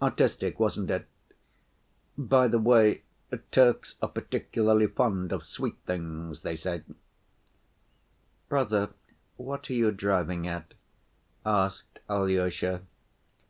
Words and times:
Artistic, 0.00 0.58
wasn't 0.58 0.90
it? 0.90 1.04
By 2.16 2.48
the 2.48 2.58
way, 2.58 3.02
Turks 3.50 3.96
are 4.00 4.08
particularly 4.08 4.86
fond 4.86 5.32
of 5.32 5.44
sweet 5.44 5.76
things, 5.86 6.40
they 6.40 6.56
say." 6.56 6.82
"Brother, 8.48 8.88
what 9.36 9.68
are 9.68 9.74
you 9.74 9.90
driving 9.92 10.46
at?" 10.48 10.72
asked 11.44 11.98
Alyosha. 12.08 12.84